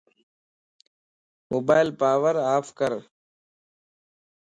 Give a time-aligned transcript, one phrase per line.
[1.51, 2.91] موبائل پاور اوف ڪر